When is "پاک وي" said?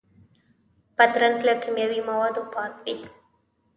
2.53-2.95